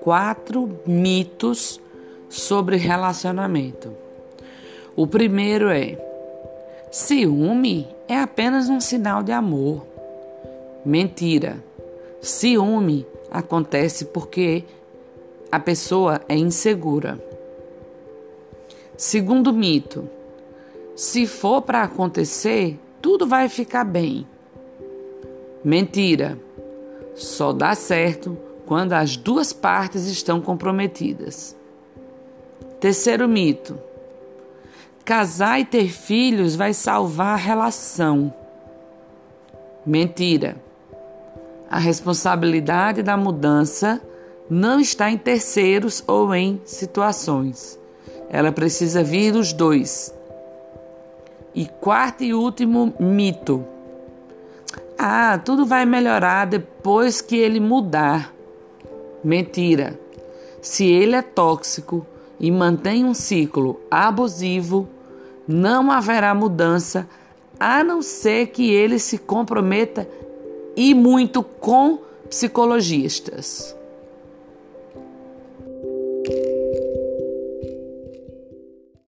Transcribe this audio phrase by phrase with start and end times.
[0.00, 1.80] Quatro mitos
[2.28, 3.92] sobre relacionamento.
[4.94, 5.98] O primeiro é:
[6.90, 9.84] ciúme é apenas um sinal de amor.
[10.84, 11.56] Mentira.
[12.20, 14.64] Ciúme acontece porque
[15.50, 17.18] a pessoa é insegura.
[18.96, 20.08] Segundo mito:
[20.94, 24.26] se for para acontecer, tudo vai ficar bem.
[25.64, 26.38] Mentira.
[27.14, 31.56] Só dá certo quando as duas partes estão comprometidas.
[32.80, 33.78] Terceiro mito:
[35.04, 38.32] casar e ter filhos vai salvar a relação.
[39.86, 40.56] Mentira.
[41.70, 44.00] A responsabilidade da mudança
[44.50, 47.78] não está em terceiros ou em situações.
[48.28, 50.14] Ela precisa vir dos dois.
[51.54, 53.73] E quarto e último mito.
[55.06, 58.32] Ah, tudo vai melhorar depois que ele mudar.
[59.22, 60.00] Mentira.
[60.62, 62.06] Se ele é tóxico
[62.40, 64.88] e mantém um ciclo abusivo,
[65.46, 67.06] não haverá mudança
[67.60, 70.08] a não ser que ele se comprometa
[70.74, 71.98] e muito com
[72.30, 73.76] psicologistas.